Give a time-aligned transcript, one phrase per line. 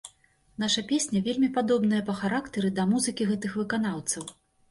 [0.61, 4.27] Наша песня вельмі падобная па характары да музыкі гэтых выканаўцаў.